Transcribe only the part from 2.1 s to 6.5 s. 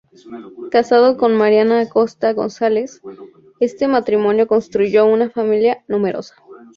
González, este matrimonio constituyó una familia numerosa.